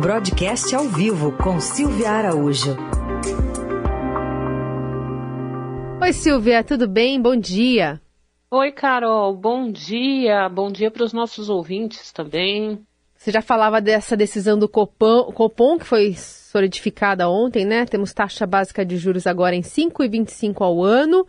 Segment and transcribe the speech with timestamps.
[0.00, 2.76] Broadcast ao vivo com Silvia Araújo.
[6.00, 7.20] Oi, Silvia, tudo bem?
[7.20, 8.00] Bom dia.
[8.48, 10.48] Oi, Carol, bom dia.
[10.48, 12.78] Bom dia para os nossos ouvintes também.
[13.16, 17.84] Você já falava dessa decisão do Copom, Copom, que foi solidificada ontem, né?
[17.84, 21.26] Temos taxa básica de juros agora em 5,25 ao ano.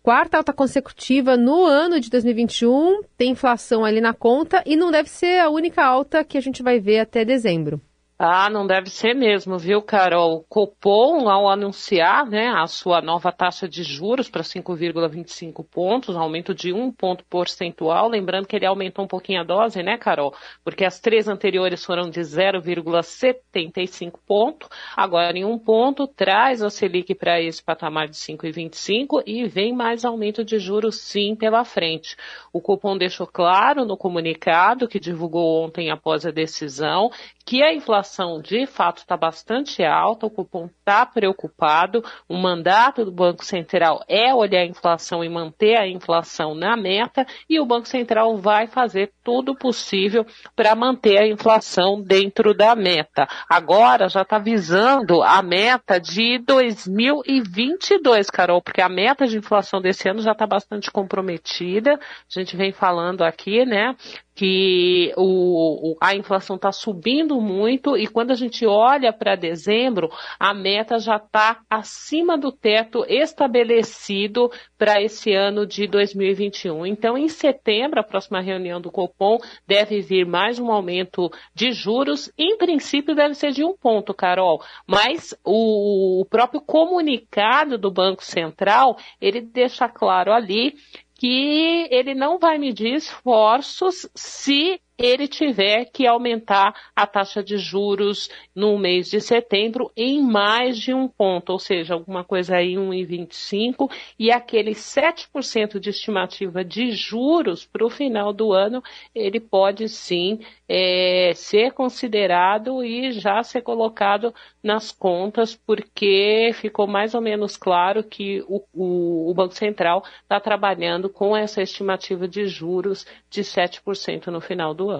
[0.00, 3.02] Quarta alta consecutiva no ano de 2021.
[3.16, 6.62] Tem inflação ali na conta e não deve ser a única alta que a gente
[6.62, 7.80] vai ver até dezembro.
[8.24, 10.36] Ah, não deve ser mesmo, viu, Carol?
[10.36, 16.54] O Copom, ao anunciar né, a sua nova taxa de juros para 5,25 pontos, aumento
[16.54, 20.32] de um ponto percentual, lembrando que ele aumentou um pouquinho a dose, né, Carol?
[20.62, 27.16] Porque as três anteriores foram de 0,75 ponto, agora em um ponto, traz a Selic
[27.16, 32.16] para esse patamar de 5,25 e vem mais aumento de juros sim pela frente.
[32.52, 37.10] O Copom deixou claro no comunicado que divulgou ontem após a decisão
[37.44, 38.11] que a inflação
[38.42, 44.34] de fato está bastante alta, o cupom está preocupado, o mandato do Banco Central é
[44.34, 49.12] olhar a inflação e manter a inflação na meta, e o Banco Central vai fazer
[49.24, 53.26] tudo possível para manter a inflação dentro da meta.
[53.48, 60.08] Agora já está visando a meta de 2022, Carol, porque a meta de inflação desse
[60.08, 61.94] ano já está bastante comprometida.
[61.94, 63.94] A gente vem falando aqui, né,
[64.34, 70.54] que o, a inflação está subindo muito e quando a gente olha para dezembro, a
[70.54, 76.86] meta já está acima do teto estabelecido para esse ano de 2021.
[76.86, 82.32] Então, em setembro, a próxima reunião do Copom deve vir mais um aumento de juros.
[82.38, 88.24] Em princípio, deve ser de um ponto, Carol, mas o, o próprio comunicado do Banco
[88.24, 90.74] Central ele deixa claro ali
[91.22, 98.30] que ele não vai medir esforços se ele tiver que aumentar a taxa de juros
[98.54, 103.90] no mês de setembro em mais de um ponto, ou seja, alguma coisa aí 1,25
[104.16, 108.80] e aquele 7% de estimativa de juros para o final do ano,
[109.12, 117.12] ele pode sim é, ser considerado e já ser colocado nas contas, porque ficou mais
[117.14, 122.46] ou menos claro que o, o, o Banco Central está trabalhando com essa estimativa de
[122.46, 124.91] juros de 7% no final do ano.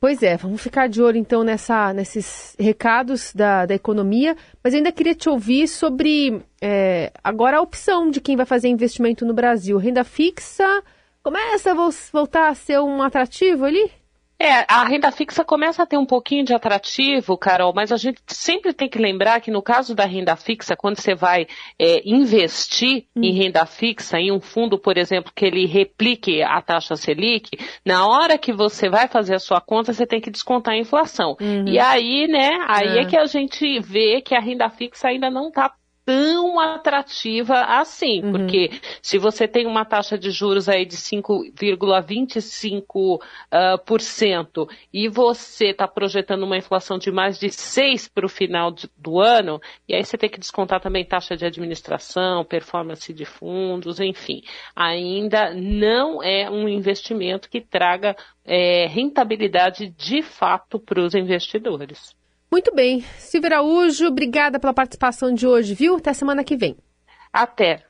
[0.00, 4.92] Pois é, vamos ficar de olho então nessa, nesses recados da, da economia, mas ainda
[4.92, 9.78] queria te ouvir sobre é, agora a opção de quem vai fazer investimento no Brasil.
[9.78, 10.82] Renda fixa
[11.22, 13.90] começa a voltar a ser um atrativo ali?
[14.38, 18.20] É, a renda fixa começa a ter um pouquinho de atrativo, Carol, mas a gente
[18.26, 21.46] sempre tem que lembrar que no caso da renda fixa, quando você vai
[21.78, 23.22] é, investir hum.
[23.22, 27.50] em renda fixa, em um fundo, por exemplo, que ele replique a taxa Selic,
[27.86, 31.36] na hora que você vai fazer a sua conta, você tem que descontar a inflação.
[31.40, 31.68] Uhum.
[31.68, 33.02] E aí, né, aí é.
[33.02, 35.72] é que a gente vê que a renda fixa ainda não está
[36.04, 38.32] tão atrativa assim, uhum.
[38.32, 38.70] porque
[39.00, 43.20] se você tem uma taxa de juros aí de 5,25% uh,
[43.84, 48.70] por cento, e você está projetando uma inflação de mais de 6% para o final
[48.70, 53.24] de, do ano, e aí você tem que descontar também taxa de administração, performance de
[53.24, 54.42] fundos, enfim,
[54.76, 62.14] ainda não é um investimento que traga é, rentabilidade de fato para os investidores.
[62.54, 63.04] Muito bem.
[63.18, 65.96] Silvia Araújo, obrigada pela participação de hoje, viu?
[65.96, 66.76] Até semana que vem.
[67.32, 67.82] Até.